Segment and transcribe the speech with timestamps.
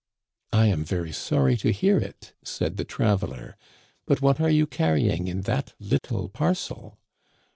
[0.41, 4.49] "* I am very sorry to hear it,' said the traveler, * but what are
[4.49, 6.97] you carrying in that little parcel